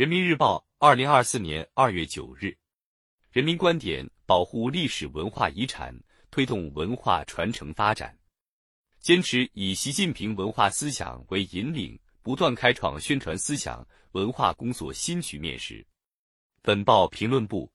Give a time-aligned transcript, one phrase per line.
[0.00, 2.56] 人民日报，二零二四年二月九日，
[3.32, 5.94] 人民观点：保护历史文化遗产，
[6.30, 8.18] 推动文化传承发展，
[9.00, 15.86] 坚持以习近平文化思想为引领，不断开创宣传思想文化工作新局面时，
[16.62, 17.70] 本报评论部：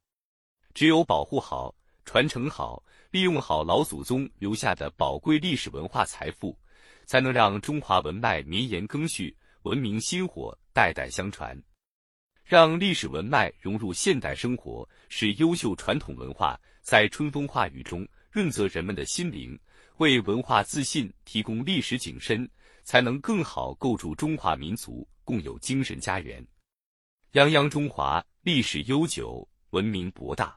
[0.73, 6.57] 只有保护好、传承好、利用好老祖宗留下的宝贵历史文化财富，
[7.05, 11.55] 才能让中华文脉绵延更续，文明薪火代代相传。
[12.45, 19.59] 让历史文脉融入现代生活，使优秀传统文化在春风化雨中润泽人们的心灵，
[19.97, 22.47] 为文化自信提供历史景深，
[22.83, 26.45] 才能更好构筑中华民族共有精神家园。
[27.33, 30.55] 泱泱中华，历史悠久，文明博大。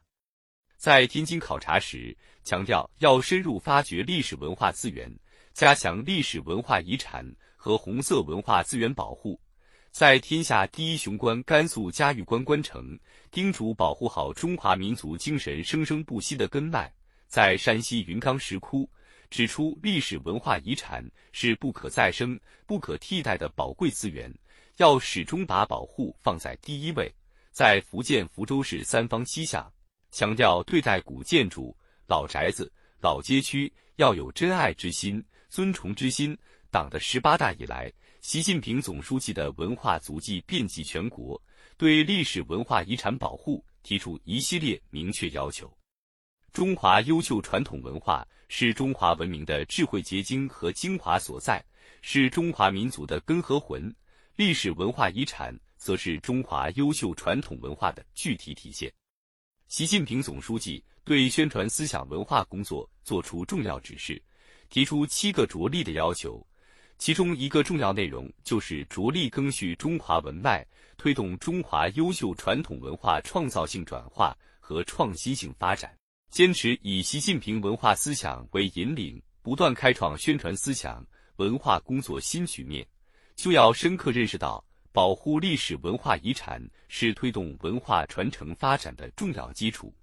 [0.77, 2.15] 在天津考察时，
[2.45, 5.11] 强调要深入发掘历史文化资源，
[5.55, 7.25] 加强历史文化遗产
[7.57, 9.41] 和红色文化资源保护。
[9.91, 12.97] 在天下第一雄关甘肃嘉峪关关城，
[13.33, 16.89] 叮嘱保护好中华民族精神生生不息的根脉；
[17.27, 18.89] 在山西云冈石窟，
[19.28, 24.33] 指出历史文化遗产是不可再生、不可替代的宝贵资源，
[24.77, 27.11] 要始终把保护放在第一位；
[27.50, 29.69] 在福建福州市三坊七巷，
[30.12, 36.39] 强调对待古建筑、老宅子、老街区要有珍爱之心、尊崇之心。
[36.70, 37.91] 党的十八大以来。
[38.20, 41.41] 习近平总书记的文化足迹遍及全国，
[41.77, 45.72] 对历史文化遗产保护提出一系列明确要求。
[46.52, 51.64] 中华优秀传统文化是中华文明的智慧结晶和精华所在，
[52.02, 53.94] 是中华民族的根和魂。
[54.34, 58.92] 历史文化遗产则是中华优秀传统文化的具体体现。
[59.69, 64.20] 习近平总书记对宣传思想文化工作作出重要指示，
[64.70, 66.44] 提出七个着力的要求。
[66.99, 75.97] 其中一个重要内容就是着力更续中华文脉，推动中华优秀传统文化创造性转化和创新性发展。
[76.29, 81.07] 坚持以习近平文化思想为引领，不断开创宣传思想
[81.37, 82.85] 文化工作新局面，
[83.37, 89.95] 就要深刻认识到，保护历史文化遗产是推动文化传承发展的重要基础。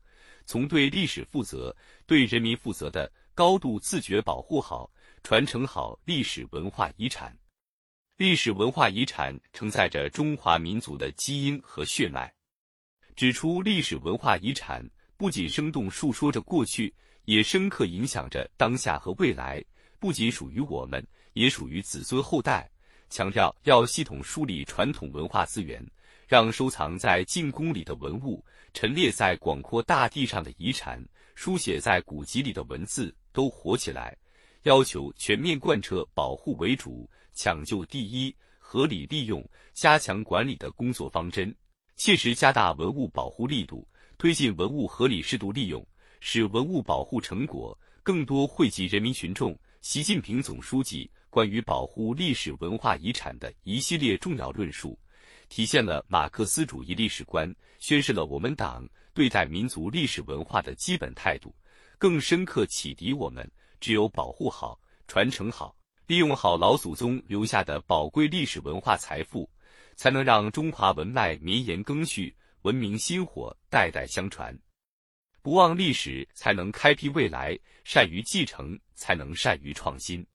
[0.45, 4.89] 从对历史负责、对人民负责的高度自觉保护好。
[5.25, 7.35] 传承好历史文化遗产，
[8.15, 12.31] 历史文化遗产承载着中华民族的基因和血脉。
[13.15, 14.87] 指出历史文化遗产
[15.17, 16.93] 不仅生动述说着过去，
[17.23, 19.65] 也深刻影响着当下和未来，
[19.99, 21.03] 不仅属于我们，
[21.33, 22.69] 也属于子孙后代。
[23.09, 25.83] 强调要系统梳理传统文化资源，
[26.27, 31.03] 让收藏在进宫里的文物、陈列在广阔大地上的遗产、
[31.33, 34.15] 书写在古籍里的文字都活起来。
[34.65, 41.55] 要求全面贯彻保护为主、抢救第一、合理利用、加强管理的工作方针，
[41.97, 43.87] 切实加大文物保护力度，
[44.17, 45.85] 推进文物合理适度利用，
[46.19, 49.55] 使文物保护成果更多惠及人民群众。
[49.81, 54.97] 习近平总书记关于保护历史文化遗产的一系列重要论述，
[55.47, 58.83] 体现了马克思主义历史观，宣示了我们党
[59.13, 61.53] 对待民族历史文化的基本态度，
[61.99, 63.47] 更深刻启迪我们。
[63.79, 65.75] 只有保护好、传承好、
[66.07, 69.49] 利用好老祖宗留下的宝贵历史文化财富，
[69.95, 74.57] 才能让中华文脉绵延更续，文明薪火代代相传。
[75.41, 80.25] 不忘历史，才能开辟未来；善于继承，才能善于创新。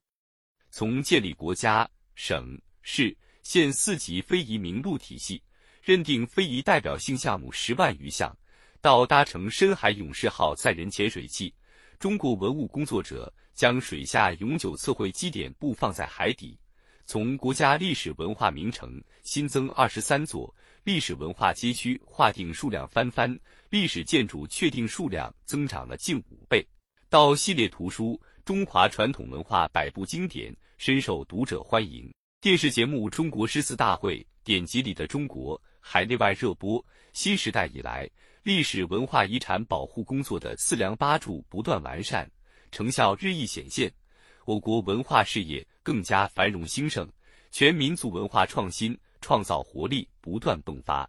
[0.70, 5.42] 从建立国家、省、市、县四级非遗名录体系，
[5.82, 8.36] 认定非遗代表性项目十万余项，
[8.80, 11.52] 到搭乘深海勇士号载人潜水器。
[12.00, 16.58] 中国文物工作者将水下永久测绘基点布放在海底。
[17.04, 20.52] 从国家历史文化名城新增二十三座，
[20.82, 23.38] 历史文化街区划定数量翻番，
[23.68, 26.66] 历史建筑确定数量增长了近五倍。
[27.10, 32.10] 到系列图书《中华传统文化百部经典》深受读者欢迎。
[32.40, 36.82] 电视节目《中国诗词大会》典籍里的中国海内外热播。
[37.12, 38.08] 新时代以来。
[38.42, 42.26] 历史文化遗产保护工作的四梁八柱不断完善，
[42.72, 43.92] 成效日益显现，
[44.46, 47.06] 我国文化事业更加繁荣兴盛，
[47.50, 51.06] 全民族文化创新创造活力不断迸发。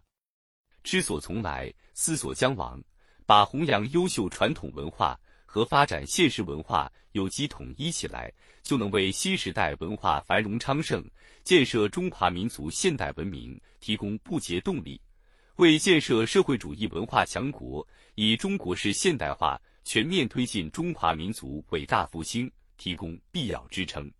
[0.82, 2.78] 知所从来，思所将往，
[3.24, 8.30] 把弘扬优秀传统文化和发展现实文化有机统一起来，
[8.62, 11.02] 就能为新时代文化繁荣昌盛、
[11.44, 15.00] 建设中华民族现代文明提供不竭动力。
[15.56, 24.10] 为建设社会主义文化强国，以中国式现代化全面推进中华民族伟大复兴提供必要支撑。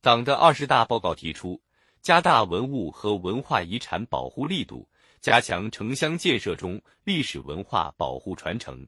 [0.00, 1.60] 党的二十大报告提出，
[2.02, 4.88] 加大文物和文化遗产保护力度，
[5.20, 8.86] 加强城乡建设中历史文化保护传承。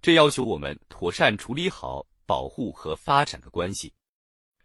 [0.00, 3.92] 这要求我们妥善处理好保护和发展的关系。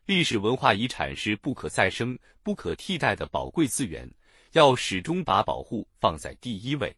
[0.05, 4.09] 历史文化遗产是不可再生、不可替代的宝贵资源，
[4.53, 6.95] 要始终把保护放在第一位。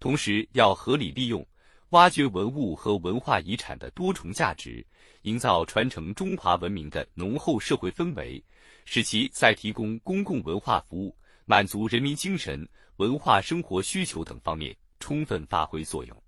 [0.00, 1.46] 同时，要合理利用、
[1.90, 4.84] 挖掘文物和文化遗产的多重价值，
[5.22, 8.42] 营造传承中华文明的浓厚社会氛围，
[8.86, 11.14] 使其在提供公共文化服务、
[11.44, 12.66] 满足人民精神
[12.96, 16.22] 文化生活需求等方面充分发挥作用。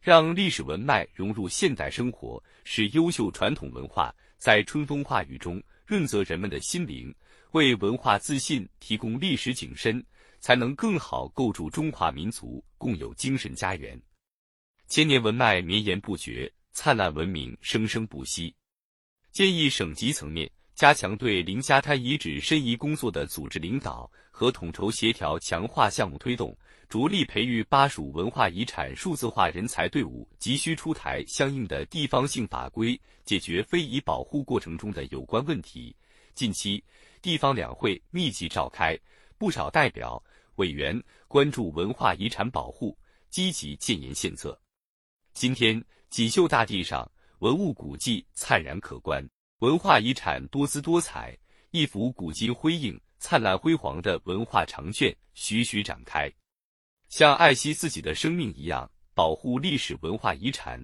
[0.00, 7.12] 让历史文脉融入现代生活，使优秀传统文化在春风化雨中润泽人们的心灵，
[7.52, 10.04] 为文化自信提供历史景深，
[10.40, 14.00] 才能更好构筑中华民族共有精神家园。
[14.88, 18.54] 千年文脉绵延不绝，灿烂文明生生不息。
[19.32, 26.54] 建议省级层面加强对凌家滩遗址申遗工作的组织领导和统筹协调，强化项目推动。
[26.86, 35.96] 着力培育巴蜀文化遗产数字化人才队伍，急需出台相应的地方性法规，解决非遗保护过程中的有关问题。
[36.34, 36.84] 近期，
[37.22, 38.96] 地方两会密集召开，
[39.38, 40.22] 不少代表
[40.56, 42.96] 委员关注文化遗产保护，
[43.30, 44.56] 积极建言献策。
[45.32, 49.26] 今天，锦绣大地上，文物古迹灿然可观，
[49.60, 51.34] 文化遗产多姿多彩，
[51.70, 56.30] 一幅古今辉映、灿烂辉煌的文化长卷徐徐展开。
[57.08, 60.78] 像爱惜自己的生命一样保护历史文化遗产，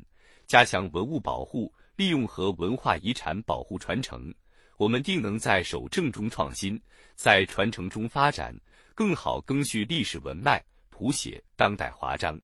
[0.46, 4.34] 加强文物保护、利用和文化遗产保护传承，
[4.78, 6.80] 我们定能在守正中创新，
[7.14, 8.58] 在传承中发展，
[8.94, 12.40] 更好赓续历史文脉，谱写当代华章。